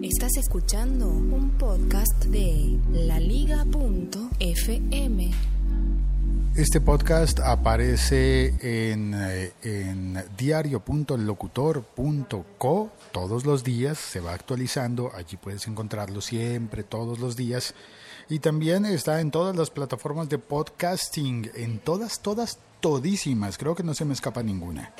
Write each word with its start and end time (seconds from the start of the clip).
Estás 0.00 0.36
escuchando 0.36 1.08
un 1.08 1.50
podcast 1.58 2.26
de 2.26 2.78
laliga.fm. 2.92 3.70
Este 6.54 6.80
podcast 6.80 7.40
aparece 7.40 8.92
en, 8.92 9.12
eh, 9.12 9.52
en 9.64 10.24
diario.locutor.co 10.36 12.92
todos 13.10 13.44
los 13.44 13.64
días, 13.64 13.98
se 13.98 14.20
va 14.20 14.34
actualizando, 14.34 15.10
allí 15.16 15.36
puedes 15.36 15.66
encontrarlo 15.66 16.20
siempre, 16.20 16.84
todos 16.84 17.18
los 17.18 17.34
días. 17.34 17.74
Y 18.28 18.38
también 18.38 18.86
está 18.86 19.20
en 19.20 19.32
todas 19.32 19.56
las 19.56 19.70
plataformas 19.70 20.28
de 20.28 20.38
podcasting, 20.38 21.50
en 21.56 21.80
todas, 21.80 22.22
todas, 22.22 22.60
todísimas, 22.78 23.58
creo 23.58 23.74
que 23.74 23.82
no 23.82 23.94
se 23.94 24.04
me 24.04 24.14
escapa 24.14 24.44
ninguna. 24.44 24.92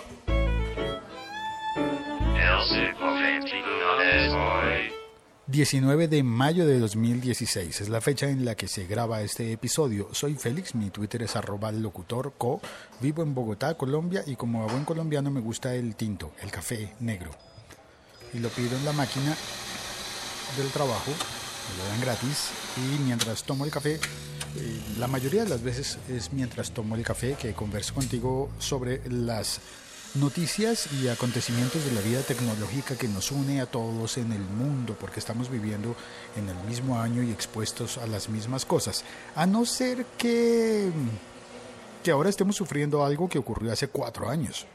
19 5.48 6.09
de 6.09 6.23
mayo 6.23 6.66
de 6.66 6.78
2016 6.78 7.80
es 7.80 7.88
la 7.88 8.02
fecha 8.02 8.28
en 8.28 8.45
la 8.45 8.54
que 8.54 8.68
se 8.68 8.86
graba 8.86 9.23
este 9.23 9.50
episodio. 9.50 10.10
Soy 10.12 10.34
Félix, 10.34 10.74
mi 10.74 10.90
Twitter 10.90 11.23
es 11.23 11.36
arroba 11.36 11.73
locutorco, 11.73 12.60
vivo 13.00 13.23
en 13.23 13.34
Bogotá, 13.34 13.74
Colombia 13.74 14.23
y 14.26 14.37
como 14.37 14.68
buen 14.68 14.84
colombiano 14.84 15.30
me 15.30 15.40
gusta 15.40 15.74
el 15.74 15.96
tinto, 15.96 16.32
el 16.42 16.50
café 16.50 16.92
negro. 17.00 17.30
Y 18.34 18.40
lo 18.40 18.50
pido 18.50 18.76
en 18.76 18.84
la 18.84 18.92
máquina 18.92 19.34
del 20.59 20.68
trabajo, 20.68 21.12
me 21.12 21.82
lo 21.82 21.88
dan 21.88 22.01
gratis 22.02 22.51
y 22.76 23.02
mientras 23.04 23.42
tomo 23.42 23.65
el 23.65 23.70
café, 23.70 23.95
eh, 23.95 24.80
la 24.98 25.06
mayoría 25.06 25.45
de 25.45 25.48
las 25.48 25.62
veces 25.62 25.98
es 26.10 26.30
mientras 26.30 26.73
tomo 26.73 26.95
el 26.95 27.04
café 27.04 27.37
que 27.40 27.54
converso 27.54 27.95
contigo 27.95 28.51
sobre 28.59 29.01
las 29.09 29.62
noticias 30.14 30.88
y 30.92 31.08
acontecimientos 31.08 31.84
de 31.84 31.92
la 31.92 32.00
vida 32.00 32.22
tecnológica 32.22 32.96
que 32.96 33.08
nos 33.08 33.30
une 33.30 33.60
a 33.60 33.66
todos 33.66 34.18
en 34.18 34.32
el 34.32 34.40
mundo, 34.40 34.96
porque 34.98 35.20
estamos 35.20 35.50
viviendo 35.50 35.94
en 36.36 36.48
el 36.48 36.56
mismo 36.68 36.98
año 37.00 37.22
y 37.22 37.30
expuestos 37.30 37.98
a 37.98 38.06
las 38.06 38.28
mismas 38.28 38.65
cosas. 38.65 39.04
A 39.34 39.46
no 39.46 39.65
ser 39.66 40.04
que, 40.16 40.90
que 42.02 42.10
ahora 42.10 42.30
estemos 42.30 42.56
sufriendo 42.56 43.04
algo 43.04 43.28
que 43.28 43.38
ocurrió 43.38 43.73
hace 43.73 43.88
cuatro 43.88 44.28
años, 44.28 44.66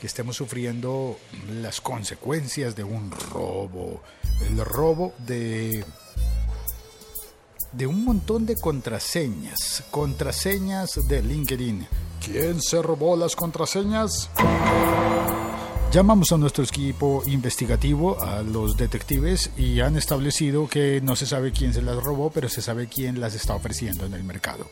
que 0.00 0.06
estemos 0.06 0.36
sufriendo 0.36 1.18
las 1.60 1.80
consecuencias 1.80 2.76
de 2.76 2.84
un 2.84 3.10
robo, 3.10 4.02
el 4.48 4.64
robo 4.64 5.14
de 5.18 5.84
de 7.72 7.86
un 7.86 8.04
montón 8.04 8.46
de 8.46 8.56
contraseñas, 8.56 9.84
contraseñas 9.90 10.90
de 11.08 11.22
LinkedIn 11.22 11.86
¿Quién 12.26 12.60
se 12.60 12.82
robó 12.82 13.16
las 13.16 13.36
contraseñas? 13.36 14.30
Llamamos 15.92 16.32
a 16.32 16.36
nuestro 16.36 16.64
equipo 16.64 17.22
investigativo, 17.26 18.20
a 18.20 18.42
los 18.42 18.76
detectives, 18.76 19.50
y 19.56 19.80
han 19.80 19.96
establecido 19.96 20.68
que 20.68 21.00
no 21.00 21.14
se 21.14 21.26
sabe 21.26 21.52
quién 21.52 21.72
se 21.72 21.82
las 21.82 22.02
robó, 22.02 22.30
pero 22.30 22.48
se 22.48 22.62
sabe 22.62 22.88
quién 22.88 23.20
las 23.20 23.34
está 23.34 23.54
ofreciendo 23.54 24.06
en 24.06 24.14
el 24.14 24.24
mercado. 24.24 24.68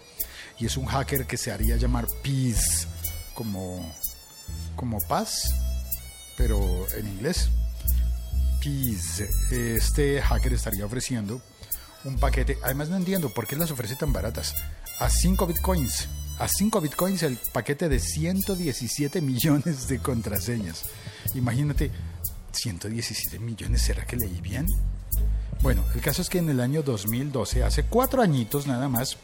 Y 0.59 0.67
es 0.67 0.77
un 0.77 0.87
hacker 0.87 1.27
que 1.27 1.37
se 1.37 1.53
haría 1.53 1.77
llamar 1.77 2.07
Peace, 2.23 2.89
como, 3.35 3.95
como 4.75 4.99
paz, 5.09 5.45
pero 6.37 6.59
en 6.97 7.07
inglés. 7.07 7.51
Peace. 8.61 9.29
Este 9.53 10.21
hacker 10.21 10.55
estaría 10.55 10.87
ofreciendo 10.87 11.41
un 12.05 12.19
paquete, 12.19 12.59
además 12.63 12.89
no 12.89 12.97
entiendo 12.97 13.31
por 13.31 13.47
qué 13.47 13.57
las 13.57 13.71
ofrece 13.71 13.97
tan 13.97 14.13
baratas, 14.13 14.55
a 14.99 15.09
5 15.09 15.47
bitcoins 15.47 16.09
a 16.39 16.49
5 16.49 16.81
bitcoins 16.81 17.23
el 17.23 17.39
paquete 17.53 17.89
de 17.89 18.01
117 18.01 19.21
millones 19.21 19.87
de 19.89 19.99
contraseñas. 20.01 20.85
Imagínate, 21.35 21.91
117 22.53 23.39
millones, 23.39 23.83
¿será 23.83 24.05
que 24.05 24.17
leí 24.17 24.41
bien? 24.41 24.67
Bueno, 25.63 25.85
el 25.95 26.01
caso 26.01 26.23
es 26.23 26.29
que 26.29 26.39
en 26.39 26.49
el 26.51 26.61
año 26.61 26.83
2012, 26.83 27.63
hace 27.63 27.85
cuatro 27.85 28.21
añitos 28.21 28.67
nada 28.67 28.89
más, 28.89 29.17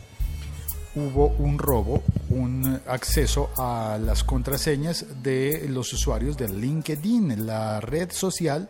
hubo 0.94 1.28
un 1.38 1.58
robo, 1.58 2.02
un 2.28 2.80
acceso 2.86 3.50
a 3.58 3.98
las 4.00 4.24
contraseñas 4.24 5.06
de 5.22 5.66
los 5.68 5.92
usuarios 5.92 6.36
de 6.36 6.48
LinkedIn, 6.48 7.46
la 7.46 7.80
red 7.80 8.10
social 8.12 8.68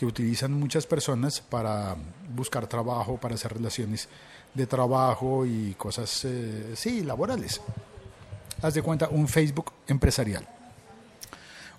que 0.00 0.06
utilizan 0.06 0.54
muchas 0.54 0.86
personas 0.86 1.42
para 1.42 1.94
buscar 2.34 2.66
trabajo, 2.66 3.18
para 3.18 3.34
hacer 3.34 3.52
relaciones 3.52 4.08
de 4.54 4.66
trabajo 4.66 5.44
y 5.44 5.74
cosas, 5.74 6.24
eh, 6.24 6.72
sí, 6.74 7.02
laborales. 7.02 7.60
Haz 8.62 8.72
de 8.72 8.80
cuenta 8.80 9.10
un 9.10 9.28
Facebook 9.28 9.70
empresarial. 9.86 10.48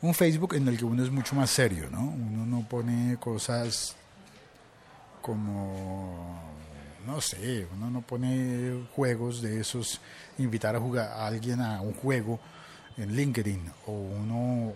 Un 0.03 0.13
Facebook 0.13 0.53
en 0.53 0.67
el 0.67 0.77
que 0.77 0.85
uno 0.85 1.03
es 1.03 1.09
mucho 1.09 1.33
más 1.33 1.49
serio, 1.49 1.89
¿no? 1.89 2.01
Uno 2.01 2.45
no 2.45 2.69
pone 2.69 3.17
cosas 3.17 3.95
como, 5.19 6.43
no 7.07 7.21
sé, 7.21 7.67
uno 7.73 7.89
no 7.89 8.01
pone 8.03 8.85
juegos 8.95 9.41
de 9.41 9.61
esos, 9.61 9.99
invitar 10.37 10.75
a 10.75 10.79
jugar 10.79 11.07
a 11.07 11.25
alguien 11.25 11.59
a 11.59 11.81
un 11.81 11.95
juego 11.95 12.39
en 12.97 13.15
LinkedIn 13.15 13.71
o 13.87 13.91
uno, 13.91 14.73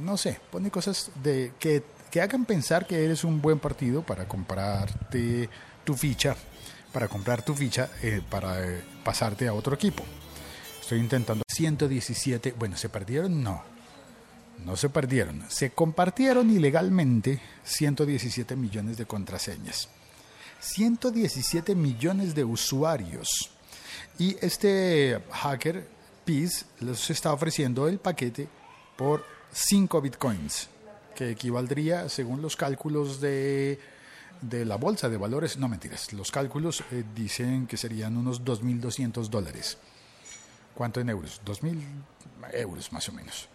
no 0.00 0.16
sé, 0.16 0.40
pone 0.50 0.68
cosas 0.68 1.12
de 1.22 1.52
que, 1.60 1.96
que 2.10 2.20
hagan 2.20 2.44
pensar 2.44 2.86
que 2.86 3.04
eres 3.04 3.24
un 3.24 3.40
buen 3.40 3.58
partido 3.58 4.02
para 4.02 4.26
comprarte 4.26 5.48
tu 5.84 5.94
ficha 5.94 6.36
para 6.92 7.08
comprar 7.08 7.42
tu 7.42 7.54
ficha 7.54 7.90
eh, 8.02 8.22
para 8.28 8.66
eh, 8.66 8.82
pasarte 9.04 9.46
a 9.48 9.54
otro 9.54 9.74
equipo. 9.74 10.04
Estoy 10.80 11.00
intentando 11.00 11.44
117, 11.46 12.54
bueno, 12.58 12.76
¿se 12.76 12.88
perdieron? 12.88 13.42
No, 13.42 13.62
no 14.64 14.76
se 14.76 14.88
perdieron. 14.88 15.44
Se 15.48 15.70
compartieron 15.70 16.50
ilegalmente 16.50 17.40
117 17.64 18.56
millones 18.56 18.96
de 18.96 19.06
contraseñas. 19.06 19.88
117 20.60 21.74
millones 21.74 22.34
de 22.34 22.44
usuarios. 22.44 23.50
Y 24.18 24.36
este 24.44 25.22
hacker, 25.30 25.86
Peace, 26.24 26.64
les 26.80 27.10
está 27.10 27.32
ofreciendo 27.32 27.86
el 27.86 27.98
paquete 27.98 28.48
por 28.96 29.24
5 29.52 30.00
bitcoins, 30.00 30.68
que 31.18 31.30
equivaldría, 31.30 32.08
según 32.08 32.40
los 32.42 32.54
cálculos 32.54 33.20
de 33.20 33.80
de 34.40 34.64
la 34.64 34.76
bolsa 34.76 35.08
de 35.08 35.16
valores, 35.16 35.56
no 35.58 35.68
mentiras, 35.68 36.12
los 36.12 36.30
cálculos 36.30 36.84
eh, 36.92 37.04
dicen 37.14 37.66
que 37.66 37.76
serían 37.76 38.16
unos 38.16 38.44
2.200 38.44 39.28
dólares. 39.28 39.78
¿Cuánto 40.74 41.00
en 41.00 41.08
euros? 41.08 41.40
2.000 41.44 41.82
euros 42.52 42.92
más 42.92 43.08
o 43.08 43.12
menos. 43.12 43.48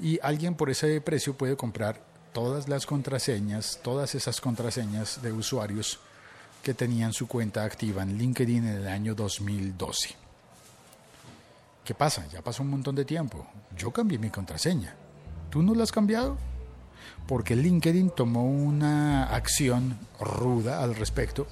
Y 0.00 0.18
alguien 0.22 0.54
por 0.54 0.70
ese 0.70 1.00
precio 1.00 1.34
puede 1.34 1.56
comprar 1.56 2.00
todas 2.32 2.68
las 2.68 2.86
contraseñas, 2.86 3.80
todas 3.82 4.14
esas 4.14 4.40
contraseñas 4.40 5.22
de 5.22 5.32
usuarios 5.32 6.00
que 6.62 6.74
tenían 6.74 7.12
su 7.12 7.28
cuenta 7.28 7.64
activa 7.64 8.02
en 8.02 8.16
LinkedIn 8.16 8.66
en 8.66 8.76
el 8.76 8.88
año 8.88 9.14
2012. 9.14 10.16
¿Qué 11.84 11.94
pasa? 11.94 12.26
Ya 12.32 12.40
pasó 12.40 12.62
un 12.62 12.70
montón 12.70 12.94
de 12.94 13.04
tiempo. 13.04 13.46
Yo 13.76 13.90
cambié 13.90 14.18
mi 14.18 14.30
contraseña. 14.30 14.96
¿Tú 15.50 15.62
no 15.62 15.74
la 15.74 15.82
has 15.82 15.92
cambiado? 15.92 16.38
Porque 17.26 17.56
LinkedIn 17.56 18.10
tomó 18.10 18.44
una 18.44 19.24
acción 19.24 19.98
ruda 20.20 20.82
al 20.82 20.94
respecto 20.94 21.46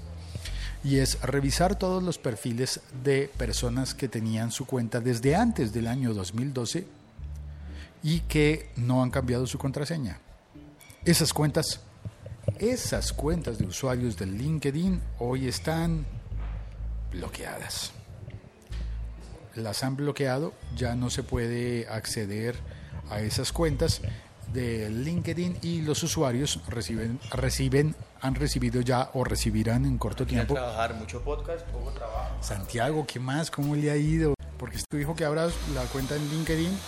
y 0.84 0.98
es 0.98 1.20
revisar 1.22 1.78
todos 1.78 2.02
los 2.02 2.18
perfiles 2.18 2.80
de 3.04 3.30
personas 3.36 3.94
que 3.94 4.08
tenían 4.08 4.50
su 4.50 4.66
cuenta 4.66 5.00
desde 5.00 5.36
antes 5.36 5.72
del 5.72 5.86
año 5.86 6.12
2012 6.12 6.86
y 8.02 8.20
que 8.20 8.70
no 8.76 9.02
han 9.02 9.10
cambiado 9.10 9.46
su 9.46 9.58
contraseña. 9.58 10.18
Esas 11.04 11.32
cuentas, 11.32 11.80
esas 12.58 13.12
cuentas 13.12 13.58
de 13.58 13.66
usuarios 13.66 14.16
de 14.16 14.26
LinkedIn 14.26 15.00
hoy 15.20 15.46
están 15.46 16.04
bloqueadas. 17.12 17.92
Las 19.54 19.84
han 19.84 19.96
bloqueado, 19.96 20.52
ya 20.76 20.96
no 20.96 21.10
se 21.10 21.22
puede 21.22 21.86
acceder 21.88 22.56
a 23.10 23.20
esas 23.20 23.52
cuentas 23.52 24.00
de 24.52 24.90
LinkedIn 24.90 25.58
y 25.62 25.82
los 25.82 26.02
usuarios 26.02 26.60
reciben, 26.68 27.18
reciben, 27.30 27.94
han 28.20 28.34
recibido 28.34 28.81
ya 28.81 29.10
o 29.14 29.25
recibirán 29.25 29.84
en 29.84 29.99
corto 29.99 30.26
tiempo. 30.26 30.54
trabajar 30.54 30.94
mucho 30.94 31.22
podcast, 31.22 31.66
poco 31.69 31.90
trabajo. 31.90 32.37
Santiago, 32.43 33.06
¿qué 33.06 33.19
más? 33.19 33.50
¿Cómo 33.50 33.75
le 33.75 33.90
ha 33.90 33.96
ido? 33.96 34.34
Porque 34.58 34.78
tu 34.88 34.96
hijo 34.96 35.16
que 35.16 35.25
abra 35.25 35.49
la 35.75 35.82
cuenta 35.93 36.16
en 36.16 36.28
LinkedIn, 36.31 36.78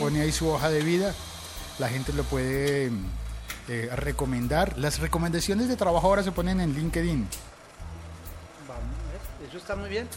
pone 0.00 0.20
ahí 0.20 0.32
su 0.32 0.48
hoja 0.48 0.68
de 0.70 0.82
vida, 0.82 1.14
la 1.78 1.88
gente 1.88 2.12
lo 2.12 2.24
puede 2.24 2.90
eh, 3.68 3.90
recomendar. 3.94 4.76
Las 4.78 4.98
recomendaciones 4.98 5.68
de 5.68 5.76
trabajo 5.76 6.06
ahora 6.06 6.22
se 6.22 6.32
ponen 6.32 6.60
en 6.60 6.74
LinkedIn. 6.74 7.26
Vamos, 8.68 9.48
eso 9.48 9.56
está 9.56 9.76
muy 9.76 9.88
bien. 9.88 10.08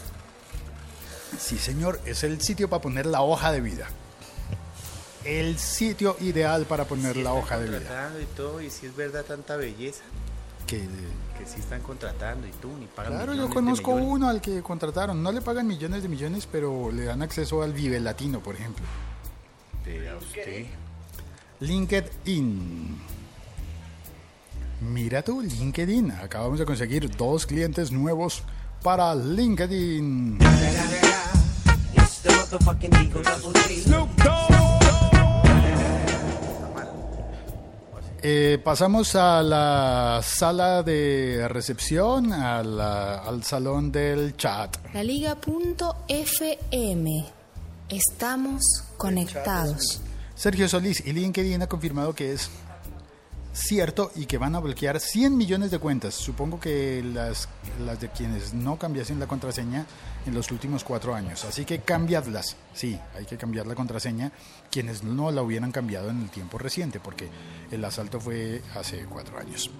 Sí, 1.38 1.58
señor, 1.58 2.00
es 2.04 2.24
el 2.24 2.40
sitio 2.40 2.68
para 2.68 2.82
poner 2.82 3.06
la 3.06 3.22
hoja 3.22 3.52
de 3.52 3.60
vida 3.60 3.88
el 5.26 5.58
sitio 5.58 6.16
ideal 6.20 6.66
para 6.66 6.84
poner 6.84 7.16
la 7.16 7.32
hoja 7.32 7.58
de 7.58 7.78
vida. 7.78 8.12
Y 8.22 8.36
todo, 8.36 8.60
y 8.60 8.70
si 8.70 8.86
es 8.86 8.96
verdad 8.96 9.24
tanta 9.24 9.56
belleza. 9.56 10.02
Que, 10.66 10.78
que 10.78 11.46
sí 11.46 11.60
están 11.60 11.80
contratando 11.80 12.46
y 12.46 12.50
tú 12.50 12.68
ni 12.78 12.86
pagan 12.86 13.12
Claro, 13.12 13.34
yo 13.34 13.48
conozco 13.48 13.92
uno 13.92 14.28
al 14.28 14.40
que 14.40 14.62
contrataron. 14.62 15.22
No 15.22 15.32
le 15.32 15.40
pagan 15.40 15.66
millones 15.66 16.02
de 16.02 16.08
millones, 16.08 16.48
pero 16.50 16.90
le 16.90 17.04
dan 17.04 17.22
acceso 17.22 17.62
al 17.62 17.72
Vive 17.72 18.00
Latino, 18.00 18.40
por 18.40 18.54
ejemplo. 18.54 18.84
De 19.84 20.14
usted. 20.16 20.66
LinkedIn. 21.60 23.00
Mira 24.80 25.22
tu 25.22 25.40
LinkedIn. 25.40 26.10
Acabamos 26.12 26.58
de 26.58 26.66
conseguir 26.66 27.08
dos 27.16 27.46
clientes 27.46 27.92
nuevos 27.92 28.42
para 28.82 29.14
LinkedIn. 29.14 30.38
It's 31.94 32.22
the 32.22 34.65
Eh, 38.28 38.58
pasamos 38.64 39.14
a 39.14 39.40
la 39.40 40.20
sala 40.20 40.82
de 40.82 41.46
recepción, 41.48 42.32
a 42.32 42.60
la- 42.64 43.18
al 43.18 43.44
salón 43.44 43.92
del 43.92 44.36
chat. 44.36 44.76
La 44.92 45.04
Liga.fm. 45.04 45.44
Estamos 47.88 48.62
conectados. 48.96 50.00
Sergio 50.34 50.68
Solís 50.68 51.06
y 51.06 51.12
LinkedIn 51.12 51.62
ha 51.62 51.68
confirmado 51.68 52.16
que 52.16 52.32
es 52.32 52.50
cierto 53.56 54.12
y 54.14 54.26
que 54.26 54.38
van 54.38 54.54
a 54.54 54.60
bloquear 54.60 55.00
100 55.00 55.36
millones 55.36 55.70
de 55.70 55.78
cuentas. 55.78 56.14
Supongo 56.14 56.60
que 56.60 57.02
las, 57.02 57.48
las 57.84 58.00
de 58.00 58.10
quienes 58.10 58.52
no 58.52 58.78
cambiasen 58.78 59.18
la 59.18 59.26
contraseña 59.26 59.86
en 60.26 60.34
los 60.34 60.50
últimos 60.50 60.84
cuatro 60.84 61.14
años. 61.14 61.44
Así 61.44 61.64
que 61.64 61.80
cambiadlas. 61.80 62.56
Sí, 62.74 62.98
hay 63.16 63.24
que 63.24 63.36
cambiar 63.36 63.66
la 63.66 63.74
contraseña. 63.74 64.30
Quienes 64.70 65.02
no 65.02 65.30
la 65.30 65.42
hubieran 65.42 65.72
cambiado 65.72 66.10
en 66.10 66.22
el 66.22 66.30
tiempo 66.30 66.58
reciente, 66.58 67.00
porque 67.00 67.28
el 67.70 67.84
asalto 67.84 68.20
fue 68.20 68.62
hace 68.74 69.06
cuatro 69.06 69.38
años. 69.38 69.70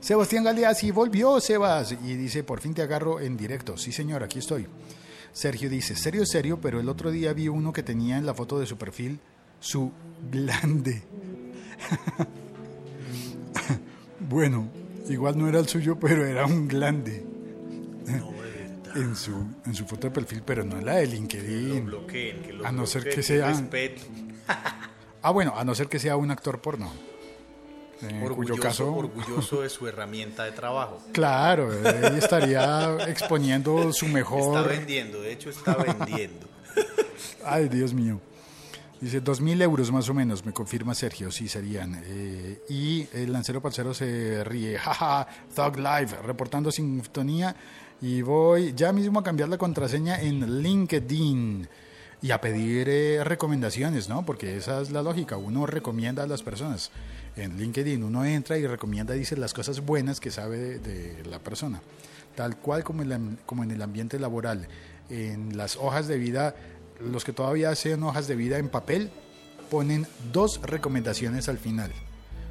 Sebastián 0.00 0.44
Galeazzi 0.44 0.90
volvió, 0.90 1.38
Sebas, 1.40 1.92
y 1.92 2.14
dice, 2.14 2.42
por 2.42 2.60
fin 2.60 2.74
te 2.74 2.82
agarro 2.82 3.20
en 3.20 3.36
directo. 3.36 3.76
Sí, 3.76 3.92
señor, 3.92 4.22
aquí 4.22 4.38
estoy. 4.38 4.66
Sergio 5.32 5.68
dice, 5.68 5.94
serio, 5.94 6.24
serio, 6.24 6.58
pero 6.60 6.80
el 6.80 6.88
otro 6.88 7.10
día 7.10 7.34
vi 7.34 7.48
uno 7.48 7.72
que 7.72 7.82
tenía 7.82 8.16
en 8.16 8.24
la 8.24 8.32
foto 8.32 8.58
de 8.58 8.66
su 8.66 8.78
perfil 8.78 9.20
su 9.60 9.92
glande. 10.30 11.02
bueno, 14.28 14.68
igual 15.08 15.38
no 15.38 15.48
era 15.48 15.58
el 15.58 15.68
suyo, 15.68 15.96
pero 15.98 16.24
era 16.24 16.46
un 16.46 16.68
glande. 16.68 17.24
en 18.94 19.14
su, 19.14 19.32
en 19.66 19.74
su 19.74 19.84
foto 19.86 20.06
de 20.08 20.10
perfil, 20.10 20.42
pero 20.44 20.64
no 20.64 20.78
en 20.78 20.86
la 20.86 20.94
de 20.96 21.06
Lo 21.06 21.12
LinkedIn. 21.12 21.84
bloqueen, 21.86 22.42
que 22.42 22.52
lo 22.54 22.66
A 22.66 22.72
no 22.72 22.86
ser 22.86 23.04
que 23.08 23.22
sea-. 23.22 23.52
Ah, 25.22 25.30
bueno, 25.32 25.54
a 25.56 25.64
no 25.64 25.74
ser 25.74 25.88
que 25.88 25.98
sea 25.98 26.16
un 26.16 26.30
actor 26.30 26.60
porno. 26.60 26.92
En 28.00 28.22
Orgulloso, 28.22 28.52
cuyo 28.52 28.62
caso, 28.62 28.94
orgulloso 28.94 29.62
de 29.62 29.68
su 29.70 29.88
herramienta 29.88 30.44
de 30.44 30.52
trabajo. 30.52 31.00
claro, 31.12 31.72
él 31.72 32.16
estaría 32.18 32.96
exponiendo 33.08 33.92
su 33.92 34.04
Está 34.06 34.14
mejor 34.18 34.68
vendiendo, 34.68 35.20
de 35.20 35.32
hecho 35.32 35.50
está 35.50 35.74
vendiendo. 35.74 36.46
Ay, 37.44 37.68
Dios 37.68 37.92
mío. 37.92 38.20
Dice, 39.00 39.20
dos 39.20 39.40
mil 39.42 39.60
euros 39.60 39.92
más 39.92 40.08
o 40.08 40.14
menos, 40.14 40.44
me 40.46 40.52
confirma 40.52 40.94
Sergio, 40.94 41.30
sí 41.30 41.48
serían. 41.48 42.00
Eh, 42.06 42.60
y 42.70 43.06
el 43.12 43.30
lancero 43.32 43.60
parcero 43.60 43.92
se 43.92 44.42
ríe, 44.44 44.78
jaja, 44.78 45.26
Thug 45.54 45.76
Live, 45.76 46.16
reportando 46.24 46.70
sintonía. 46.72 47.54
Y 48.00 48.22
voy 48.22 48.72
ya 48.74 48.92
mismo 48.92 49.18
a 49.20 49.24
cambiar 49.24 49.48
la 49.48 49.58
contraseña 49.58 50.20
en 50.20 50.62
LinkedIn 50.62 51.68
y 52.22 52.30
a 52.30 52.40
pedir 52.40 52.88
eh, 52.88 53.22
recomendaciones, 53.24 54.08
¿no? 54.08 54.24
Porque 54.24 54.56
esa 54.56 54.80
es 54.80 54.90
la 54.90 55.02
lógica, 55.02 55.36
uno 55.36 55.66
recomienda 55.66 56.22
a 56.22 56.26
las 56.26 56.42
personas. 56.42 56.90
En 57.36 57.58
LinkedIn 57.58 58.02
uno 58.02 58.24
entra 58.24 58.56
y 58.56 58.66
recomienda, 58.66 59.12
dice 59.14 59.36
las 59.36 59.52
cosas 59.52 59.80
buenas 59.80 60.20
que 60.20 60.30
sabe 60.30 60.58
de, 60.58 60.78
de 60.78 61.24
la 61.26 61.38
persona. 61.38 61.80
Tal 62.34 62.56
cual 62.56 62.82
como 62.84 63.02
en, 63.02 63.08
la- 63.10 63.20
como 63.44 63.62
en 63.62 63.70
el 63.70 63.82
ambiente 63.82 64.18
laboral. 64.18 64.68
En 65.08 65.56
las 65.56 65.76
hojas 65.76 66.08
de 66.08 66.18
vida, 66.18 66.54
los 67.00 67.24
que 67.24 67.32
todavía 67.32 67.70
hacen 67.70 68.02
hojas 68.02 68.26
de 68.28 68.36
vida 68.36 68.58
en 68.58 68.68
papel, 68.68 69.10
ponen 69.70 70.06
dos 70.32 70.60
recomendaciones 70.62 71.48
al 71.48 71.58
final. 71.58 71.92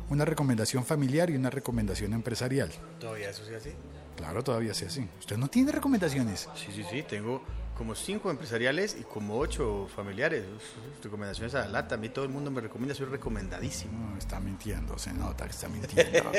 Una 0.10 0.26
recomendación 0.26 0.86
familiar 0.86 1.30
y 1.30 1.36
una 1.36 1.50
recomendación 1.50 2.14
empresarial. 2.14 2.70
¿Todavía 3.00 3.30
eso 3.30 3.44
se 3.46 3.56
hace? 3.56 3.76
Claro, 4.18 4.44
todavía 4.44 4.74
se 4.74 4.86
hace. 4.86 5.08
¿Usted 5.20 5.38
no 5.38 5.48
tiene 5.48 5.72
recomendaciones? 5.72 6.48
Sí, 6.56 6.68
sí, 6.74 6.84
sí. 6.90 7.04
Tengo 7.04 7.42
como 7.78 7.96
cinco 7.96 8.30
empresariales 8.32 8.96
y 9.00 9.04
como 9.04 9.38
ocho 9.38 9.90
familiares. 9.94 10.44
Uf, 10.56 11.04
Recomendaciones 11.04 11.56
a 11.56 11.60
la 11.62 11.68
lata. 11.68 11.96
A 11.96 11.98
mí 11.98 12.10
todo 12.10 12.24
el 12.24 12.32
mundo 12.32 12.52
me 12.52 12.62
recomienda, 12.62 12.94
soy 12.96 13.08
recomendadísimo. 13.08 13.92
No, 14.12 14.18
está 14.18 14.40
mintiendo, 14.40 14.98
se 14.98 15.12
nota 15.12 15.46
que 15.46 15.52
está 15.52 15.68
mintiendo. 15.68 16.32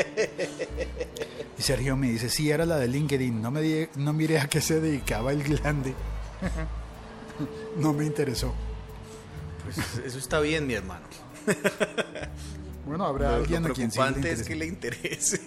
y 1.58 1.62
Sergio 1.62 1.96
me 1.96 2.10
dice, 2.10 2.30
sí, 2.30 2.50
era 2.50 2.64
la 2.64 2.76
de 2.78 2.88
LinkedIn, 2.88 3.42
no, 3.42 3.50
me 3.50 3.60
di- 3.60 3.88
no 3.96 4.12
miré 4.12 4.38
a 4.38 4.48
qué 4.48 4.60
se 4.60 4.80
dedicaba 4.80 5.32
el 5.32 5.42
glande. 5.42 5.92
no 7.76 7.92
me 7.92 8.04
interesó. 8.04 8.54
Pues 9.64 9.78
eso 10.04 10.18
está 10.18 10.40
bien, 10.40 10.66
mi 10.66 10.74
hermano. 10.74 11.04
Bueno, 12.86 13.04
habrá 13.04 13.30
Lo, 13.30 13.36
alguien 13.36 13.62
lo 13.64 13.70
a 13.70 13.72
quien 13.72 13.90
sí 13.90 13.98
le 14.22 14.30
es 14.30 14.42
que 14.44 14.54
le 14.54 14.66
interese. 14.66 15.40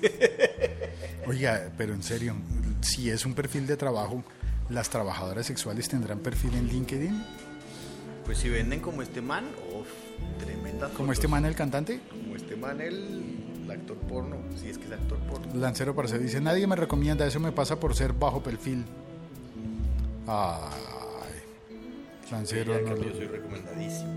Oiga, 1.26 1.72
pero 1.78 1.94
en 1.94 2.04
serio, 2.04 2.36
si 2.82 3.10
es 3.10 3.26
un 3.26 3.34
perfil 3.34 3.66
de 3.66 3.78
trabajo, 3.78 4.24
¿las 4.70 4.90
trabajadoras 4.90 5.46
sexuales 5.46 5.88
tendrán 5.88 6.20
perfil 6.20 6.54
en 6.56 6.68
LinkedIn? 6.68 7.24
Pues 8.26 8.40
si 8.40 8.50
venden 8.50 8.82
como 8.82 9.02
este 9.02 9.22
man, 9.22 9.46
uf, 9.74 9.88
tremenda 10.38 10.88
Como 10.88 10.98
fotos. 10.98 11.14
este 11.14 11.28
man 11.30 11.46
el 11.46 11.56
cantante, 11.56 12.02
Como 12.10 12.36
este 12.36 12.56
man, 12.58 12.82
el, 12.82 13.70
actor 13.72 13.98
porno. 13.98 14.38
Si 14.60 14.68
es 14.68 14.78
que 14.78 14.86
es 14.86 14.92
actor 14.92 15.18
porno. 15.20 15.54
Lancero 15.56 15.96
Parce 15.96 16.20
dice, 16.20 16.42
nadie 16.42 16.68
me 16.68 16.76
recomienda, 16.76 17.26
eso 17.26 17.40
me 17.40 17.52
pasa 17.52 17.80
por 17.80 17.96
ser 17.96 18.14
bajo 18.14 18.44
perfil. 18.44 18.84
Ay, 20.28 20.82
Lancero, 22.32 22.74
no 22.82 22.96
lo- 22.96 23.04
yo 23.04 23.12
soy 23.16 23.28
recomendadísimo. 23.28 24.14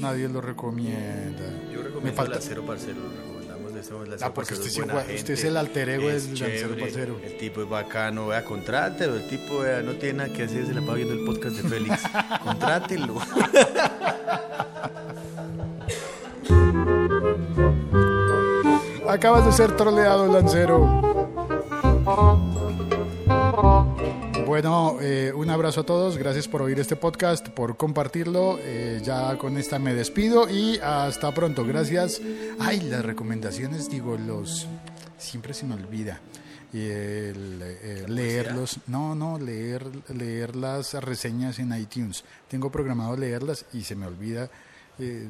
nadie 0.00 0.28
lo 0.28 0.40
recomienda. 0.40 1.42
Yo 1.72 1.78
me 1.78 1.84
recomiendo 1.84 2.16
falta... 2.16 2.34
Lancero 2.34 2.62
Parcero, 2.66 2.94
lo 3.00 3.08
recomendamos 3.10 3.74
de 3.74 3.80
este 3.80 3.94
Lancero 3.94 4.18
Ah, 4.26 4.34
porque 4.34 4.54
usted 4.54 4.66
es 4.66 4.76
buena 4.78 4.94
gente, 5.00 5.14
usted 5.14 5.34
es 5.34 5.44
el 5.44 5.56
alter 5.56 5.88
ego 5.90 6.08
del 6.08 6.26
Lancero 6.26 6.76
Parcero. 6.78 7.20
El 7.22 7.36
tipo 7.38 7.62
es 7.62 7.68
bacano, 7.68 8.26
vea, 8.28 8.44
contrátelo. 8.44 9.14
El 9.16 9.28
tipo 9.28 9.60
vea, 9.60 9.80
no 9.82 9.92
tiene 9.92 10.18
nada 10.24 10.32
que 10.32 10.42
hacer, 10.44 10.66
se 10.66 10.74
la 10.74 10.80
va 10.80 10.94
viendo 10.94 11.14
el 11.14 11.24
podcast 11.24 11.56
de 11.56 11.68
Félix. 11.68 12.02
Contrátelo. 12.44 13.14
Acabas 19.08 19.44
de 19.44 19.52
ser 19.52 19.76
troleado, 19.76 20.26
Lancero. 20.32 21.02
Bueno, 24.52 24.98
eh, 25.00 25.32
un 25.34 25.48
abrazo 25.48 25.80
a 25.80 25.84
todos, 25.86 26.18
gracias 26.18 26.46
por 26.46 26.60
oír 26.60 26.78
este 26.78 26.94
podcast, 26.94 27.48
por 27.48 27.78
compartirlo. 27.78 28.58
Eh, 28.60 29.00
ya 29.02 29.38
con 29.38 29.56
esta 29.56 29.78
me 29.78 29.94
despido 29.94 30.46
y 30.46 30.76
hasta 30.76 31.32
pronto. 31.32 31.64
Gracias. 31.64 32.20
Ay, 32.58 32.80
las 32.80 33.02
recomendaciones, 33.02 33.88
digo, 33.88 34.18
los 34.18 34.66
siempre 35.16 35.54
se 35.54 35.64
me 35.64 35.74
olvida. 35.74 36.20
Y 36.70 36.80
el, 36.80 37.62
eh, 37.62 38.04
leerlos, 38.06 38.76
no, 38.88 39.14
no, 39.14 39.38
leer, 39.38 39.86
leer 40.14 40.54
las 40.54 40.92
reseñas 41.02 41.58
en 41.58 41.74
iTunes. 41.74 42.22
Tengo 42.46 42.70
programado 42.70 43.16
leerlas 43.16 43.64
y 43.72 43.84
se 43.84 43.96
me 43.96 44.04
olvida 44.04 44.50
eh, 44.98 45.26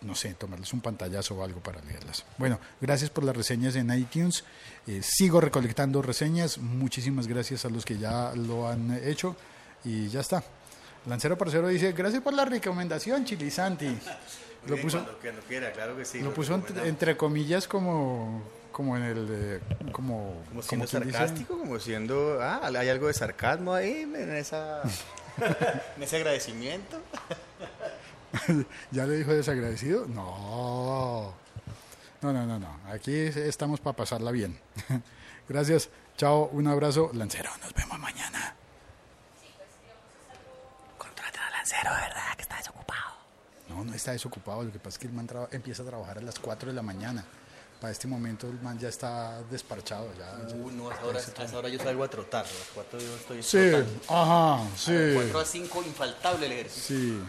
no 0.00 0.14
sé, 0.14 0.34
tomarles 0.34 0.72
un 0.72 0.80
pantallazo 0.80 1.34
o 1.36 1.44
algo 1.44 1.60
para 1.60 1.80
leerlas. 1.82 2.24
Bueno, 2.38 2.58
gracias 2.80 3.10
por 3.10 3.24
las 3.24 3.36
reseñas 3.36 3.76
en 3.76 3.92
iTunes. 3.92 4.44
Eh, 4.86 5.00
sigo 5.02 5.40
recolectando 5.40 6.02
reseñas. 6.02 6.58
Muchísimas 6.58 7.26
gracias 7.26 7.64
a 7.64 7.68
los 7.68 7.84
que 7.84 7.98
ya 7.98 8.32
lo 8.34 8.68
han 8.68 8.98
hecho. 9.04 9.36
Y 9.84 10.08
ya 10.08 10.20
está. 10.20 10.42
Lancero 11.06 11.36
Parcero 11.36 11.68
dice, 11.68 11.92
gracias 11.92 12.22
por 12.22 12.32
la 12.32 12.44
recomendación, 12.44 13.24
Chilisanti. 13.24 13.98
Lo 14.68 14.76
puso, 14.80 14.98
Cuando, 15.02 15.18
cuando 15.20 15.40
quiera, 15.42 15.72
claro 15.72 15.96
que 15.96 16.04
sí. 16.04 16.20
lo 16.20 16.32
puso 16.32 16.54
entre, 16.84 17.16
comillas 17.16 17.66
como, 17.66 18.44
como 18.70 18.96
en 18.96 19.02
el... 19.02 19.28
eh, 19.28 19.60
como, 19.90 20.40
Como 20.50 20.62
siendo 20.62 20.86
dice- 20.86 20.98
sarcástico, 21.10 21.58
como 21.58 21.80
siendo. 21.80 22.38
Ah, 22.40 22.60
hay 22.72 22.88
algo 22.88 23.08
de 23.08 23.12
sarcasmo 23.14 23.74
ahí 23.74 24.02
en, 24.02 24.36
esa, 24.36 24.82
en 25.96 26.02
ese 26.04 26.14
agradecimiento. 26.16 27.00
¿Ya 28.90 29.06
le 29.06 29.16
dijo 29.16 29.32
desagradecido? 29.32 30.06
No. 30.06 31.34
No, 32.22 32.32
no, 32.32 32.46
no, 32.46 32.58
no. 32.58 32.78
Aquí 32.90 33.14
estamos 33.14 33.80
para 33.80 33.96
pasarla 33.96 34.30
bien. 34.30 34.58
Gracias. 35.48 35.90
Chao. 36.16 36.48
Un 36.52 36.66
abrazo. 36.68 37.10
Lancero. 37.14 37.50
Nos 37.62 37.74
vemos 37.74 37.98
mañana. 37.98 38.54
Contraten 40.98 41.40
al 41.42 41.52
lancero, 41.52 41.90
¿verdad? 41.90 42.36
Que 42.36 42.42
está 42.42 42.56
desocupado. 42.56 43.12
No, 43.68 43.84
no 43.84 43.94
está 43.94 44.12
desocupado. 44.12 44.62
Lo 44.62 44.72
que 44.72 44.78
pasa 44.78 44.90
es 44.90 44.98
que 44.98 45.06
el 45.08 45.12
man 45.12 45.26
traba- 45.26 45.48
empieza 45.50 45.82
a 45.82 45.86
trabajar 45.86 46.18
a 46.18 46.20
las 46.22 46.38
4 46.38 46.68
de 46.68 46.74
la 46.74 46.82
mañana. 46.82 47.24
Para 47.80 47.90
este 47.90 48.06
momento 48.06 48.46
el 48.46 48.60
man 48.62 48.78
ya 48.78 48.88
está 48.88 49.42
desparchado. 49.50 50.08
Ya, 50.16 50.46
ya- 50.48 50.54
Uy, 50.54 50.72
no, 50.74 50.88
a 50.90 50.94
esa 50.94 51.04
hora, 51.04 51.18
a 51.18 51.44
esa 51.44 51.58
hora 51.58 51.68
yo 51.68 51.78
salgo 51.80 52.04
a 52.04 52.08
trotar. 52.08 52.44
A 52.44 52.48
las 52.48 52.68
4 52.74 53.00
yo 53.00 53.16
estoy 53.16 53.42
Sí. 53.42 53.58
trotando. 53.72 54.00
Ajá. 54.08 54.68
Sí. 54.76 55.12
4 55.14 55.40
a 55.40 55.44
5, 55.44 55.82
infaltable 55.82 56.46
el 56.46 56.52
ejercicio. 56.52 56.96
Sí. 56.96 57.22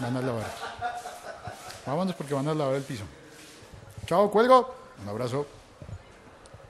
Van 0.00 0.16
a 0.16 0.20
lavar. 0.20 0.46
Vámonos 1.86 2.14
porque 2.14 2.34
van 2.34 2.48
a 2.48 2.54
lavar 2.54 2.76
el 2.76 2.82
piso. 2.82 3.04
Chao, 4.06 4.30
cuelgo. 4.30 4.74
Un 5.02 5.08
abrazo. 5.08 5.46